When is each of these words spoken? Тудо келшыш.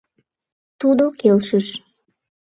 Тудо 0.79 1.05
келшыш. 1.21 1.67